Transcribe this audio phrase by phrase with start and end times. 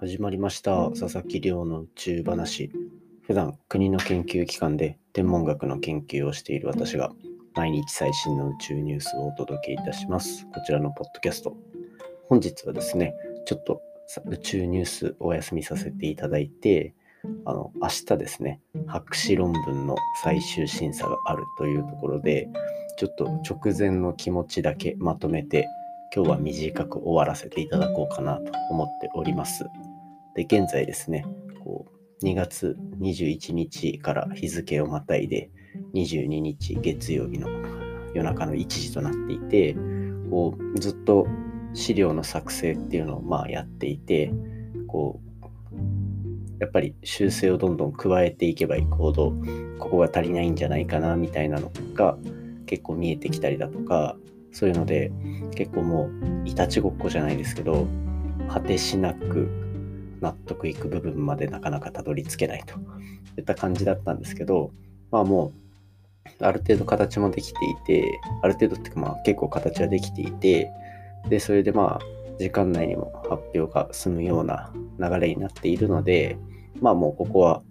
[0.00, 0.88] 始まりました。
[0.92, 2.72] 佐々木亮の宇宙話。
[3.20, 7.12] 普段国の研究機関で天文学の研究をしている私が
[7.54, 10.46] 毎日最新の宇宙ニュースをお届けいたします。
[10.54, 11.54] こちらのポッドキャスト。
[12.30, 13.12] 本日はですね
[13.44, 13.82] ちょっと
[14.24, 16.94] 宇宙ニュースお休みさせていただいて
[17.44, 22.48] あの明日ですね博士論文の最終審査があるというところで
[22.96, 25.68] ちょっと直前の気持ちだけまとめて
[26.16, 29.66] 今日は短く終わらせていただこうかなと思っております。
[30.34, 31.26] で、現在ですね、
[31.64, 31.86] こ
[32.22, 35.50] う2月21日から日付をまたいで
[35.94, 37.48] 22日月曜日の
[38.14, 39.74] 夜中の1時となっていて、
[40.30, 41.26] こうずっと
[41.74, 44.32] 資料の作成っていうのをまあやっていて、
[44.86, 45.30] こう
[46.60, 49.32] やっぱり修正をどんどん加えていけばいくほど
[49.78, 52.18] ここが足りないんじゃないかなみたいなのが
[52.66, 54.16] 結構見えてきたりだとか
[54.52, 55.10] そういうので
[55.54, 56.10] 結構も
[56.44, 57.88] ういたちごっこじゃないですけど
[58.48, 59.48] 果てしなく
[60.20, 62.74] 納得いく部分までなかなかたどり着けないと
[63.38, 64.72] いった感じだったんですけど
[65.10, 65.52] まあも
[66.38, 70.70] うある程度形もできていてある程度っていうかまあ結構形はできていて
[71.28, 76.38] でそれでまあ時間内にも発表が済むような流れになっているので
[76.80, 77.62] まあもうここは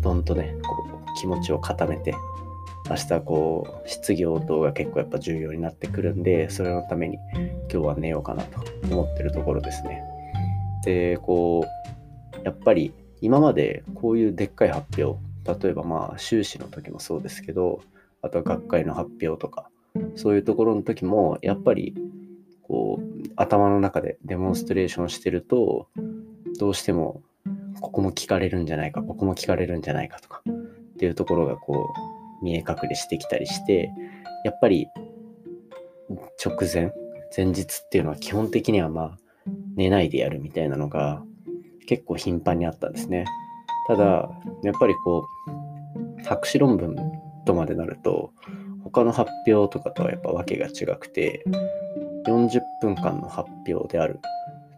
[0.00, 2.14] どんとねこう気持ちを固めて
[2.88, 10.02] 明日こう質疑応答が結構やっぱ重要になってくるんでそれのために今日は寝ようかなと思ってるところですね。
[10.84, 17.82] でこうやっぱり今までこういうでっかい発表例えばまあ修士の時もそうですけど
[18.22, 19.68] あとは学会の発表とか
[20.16, 21.94] そういうところの時もやっぱり
[22.62, 25.88] こう頭の中でデモンストレーションしてると
[26.58, 27.22] どうしても
[27.80, 33.90] ここも聞かれるんじゃないかここも聞かれるんじゃないかとかっていうところがこう見え隠れしてきたりして、
[34.44, 34.88] やっぱり
[36.44, 36.92] 直前、
[37.36, 39.18] 前日っていうのは基本的にはまあ
[39.76, 41.22] 寝ないでやるみたいなのが
[41.86, 43.24] 結構頻繁にあったんですね。
[43.86, 44.30] ただ、
[44.62, 45.24] やっぱりこ
[46.20, 46.96] う、博士論文
[47.44, 48.32] とまでなると、
[48.84, 51.44] 他の発表とかとはやっぱ訳が違くて、
[52.26, 54.20] 40分間の発表である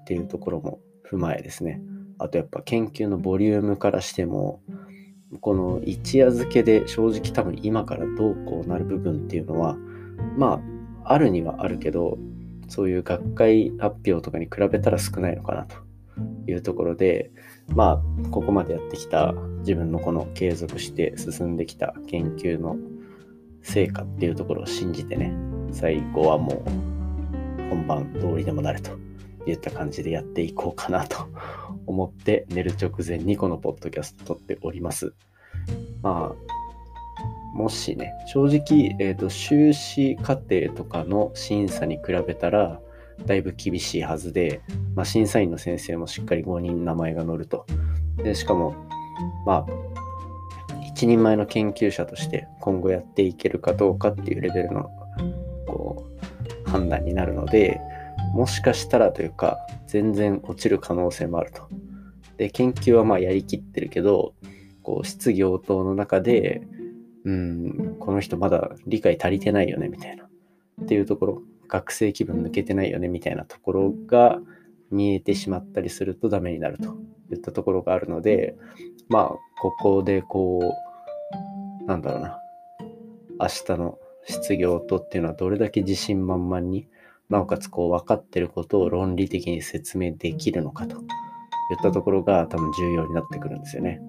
[0.00, 1.82] っていうところも踏まえですね。
[2.18, 4.60] あとやっぱ研究のボリュームからしても、
[5.40, 9.76] この一夜漬けで正直多分今からどうこうなる部分っていうのは
[10.36, 10.60] ま
[11.04, 12.18] ああるにはあるけど
[12.72, 15.76] そういう学会発表とかに比べたら少ないのかなと
[16.50, 17.30] いうところで
[17.68, 22.78] まあここまでやってきた自分のこの継続して進んできた研究の
[23.62, 25.34] 成果っていうところを信じてね
[25.70, 28.92] 最後はもう本番通りでもなると
[29.46, 31.28] いった感じでやっていこうかなと
[31.86, 35.12] 思って寝る直前にこのポッドキャスト撮っております。
[36.00, 36.52] まあ、
[37.52, 42.80] もしね、正直、えっ、ー、と、修士課程とかの審査に比べたら、
[43.26, 44.62] だいぶ厳しいはずで、
[44.94, 47.66] まあ、審査員の先生もしっかり5人名前が載ると。
[48.16, 48.74] で、しかも、
[49.46, 49.92] まあ、
[50.86, 54.90] 一人前の研究者として今後やっていけるかどうかっていうレベルの
[55.66, 56.06] こ
[56.66, 57.80] う判断になるので、
[58.34, 61.68] もしかしたらというか、全然落ちる可能性もあると。
[62.38, 64.34] で、研究はまあやりきってるけど、
[64.82, 66.62] こう質疑応答の中で、
[67.24, 70.24] うん、この人まだ理解足りてないよね、みたいな。
[70.82, 74.40] っていうところ、学生気分抜けてないよね、みたいなところが
[74.90, 76.96] 見えてしまったりするとダメになると
[77.32, 78.56] いったところがあるので、
[79.08, 79.28] まあ、
[79.60, 80.60] ここでこ
[81.82, 82.38] う、なんだろうな、
[83.40, 86.88] 明日の質疑応答っていうのはどれだけ自信満々に、
[87.28, 91.02] なおかつこう分かってることを論理的に説明できるのかといっ
[91.82, 94.02] たところが多分重要になってくるんですよね。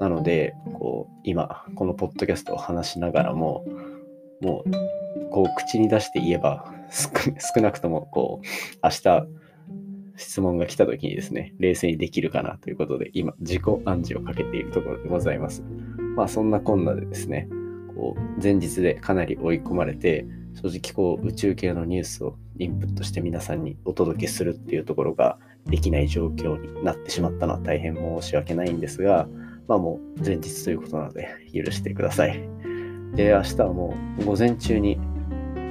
[0.00, 3.64] なので、こう、今、このポッドキャストを話しながらも、
[4.40, 8.46] もう、こう、口に出して言えば、少なくとも、こう、
[8.82, 9.26] 明日、
[10.16, 15.62] 質問が来た時にですね、冷静にできるかなということで、今、自己暗示をかけているところでございます。
[16.16, 17.48] まあ、そんなこんなでですね、
[17.94, 29.28] こう、前日でかなり追い込まれて、正直こう、宇宙系のニュースをインプットして皆さんにお届けするっていうところができない状況になってしまったのは大変申し訳ないんですが、
[29.68, 32.40] まあもう前日ということなので許してください。
[33.14, 34.98] で、明日はもう午前中に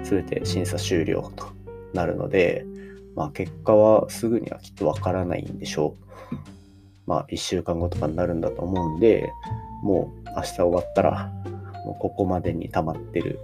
[0.04, 1.48] 全て審査終了と
[1.94, 2.66] なるので、
[3.16, 5.96] まあ結果はすぐにはきっとわからないんでしょ
[6.32, 6.36] う。
[7.08, 9.30] まあ1週間後とかになるんだと思うんで、
[9.82, 11.32] もう明日終わったら、
[11.86, 13.40] もうここまでに溜まってる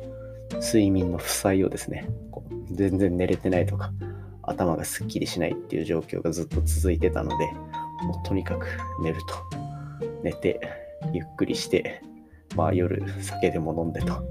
[0.61, 3.91] 睡眠の負債をですね、こう全然寝れてないとか、
[4.43, 7.45] 頭がすっきりしないっていう状況がずっと続いてたので、
[8.05, 8.67] もうとにかく
[9.01, 9.17] 寝る
[9.51, 9.62] と。
[10.23, 10.59] 寝て、
[11.11, 12.01] ゆっくりして、
[12.55, 14.21] まあ夜酒でも飲んでと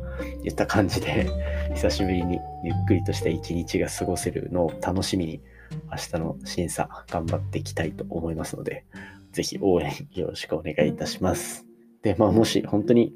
[0.44, 1.28] いった感じで、
[1.74, 5.40] 久しぶりにゆっくりとした一日が過ごせるのを楽しみに
[5.90, 8.84] 明日の審査頑張っていきたいと思いますので、
[9.32, 11.66] ぜひ応援よろしくお願いいたします。
[12.02, 13.14] で、まあもし本当に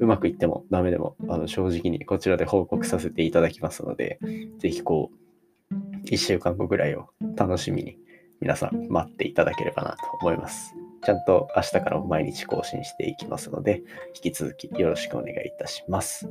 [0.00, 4.18] うまくいってもダメでも、あの正直にこちらで報告させていただきますので、
[4.58, 5.74] ぜひこう、
[6.04, 7.96] 1週間後ぐらいを楽しみに
[8.40, 10.74] 皆さん待っていただければなと思います。
[11.04, 13.82] ちゃんと明日からも毎日更新していきますので、
[14.14, 16.28] 引き続きよろしくお願いいたします。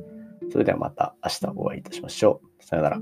[0.50, 2.64] それではまた明日お会いいたしましょう。
[2.64, 3.00] さよなら。